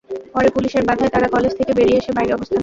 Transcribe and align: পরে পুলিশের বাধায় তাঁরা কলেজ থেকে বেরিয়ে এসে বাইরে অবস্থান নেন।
পরে 0.33 0.47
পুলিশের 0.55 0.83
বাধায় 0.89 1.11
তাঁরা 1.13 1.27
কলেজ 1.35 1.51
থেকে 1.59 1.71
বেরিয়ে 1.77 1.99
এসে 2.01 2.11
বাইরে 2.17 2.31
অবস্থান 2.33 2.53
নেন। 2.53 2.59